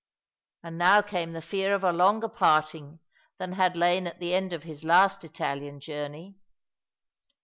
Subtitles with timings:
[0.63, 3.01] And now came the fear of a longer parting
[3.37, 6.37] than had lain at the end of his last Italian journey.